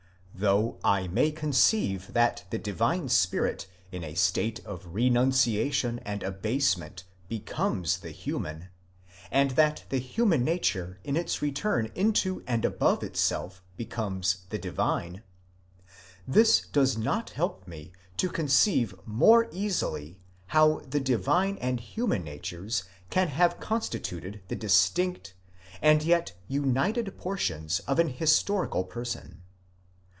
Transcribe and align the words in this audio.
Through 0.39 0.79
I 0.83 1.07
may 1.07 1.29
conceive 1.29 2.13
that 2.13 2.45
the 2.49 2.57
divine 2.57 3.09
spirit 3.09 3.67
in 3.91 4.03
a 4.03 4.15
state 4.15 4.59
of 4.65 4.87
renunciation 4.95 5.99
and. 5.99 6.23
abasement 6.23 7.03
becomes 7.29 7.99
the 7.99 8.09
human, 8.09 8.69
and 9.29 9.51
that 9.51 9.83
the 9.89 9.99
human 9.99 10.43
nature 10.43 10.99
in 11.03 11.15
its 11.15 11.43
return 11.43 11.91
into 11.93 12.41
and 12.47 12.65
above 12.65 13.03
itself 13.03 13.61
becomes 13.77 14.47
the 14.49 14.57
divine; 14.57 15.21
this 16.27 16.61
does 16.61 16.97
not 16.97 17.31
help 17.31 17.67
me 17.67 17.91
to 18.17 18.27
conceive 18.27 18.95
more 19.05 19.47
easily, 19.51 20.17
how 20.47 20.79
the 20.89 20.99
divine 21.01 21.59
and 21.59 21.79
human 21.79 22.23
natures 22.23 22.85
can 23.11 23.27
have 23.27 23.59
constituted 23.59 24.41
the 24.47 24.55
distinct 24.55 25.35
and 25.83 26.01
yet 26.01 26.33
united 26.47 27.15
portions 27.19 27.79
of 27.81 27.99
an 27.99 28.07
historical 28.09 28.83
person. 28.83 29.43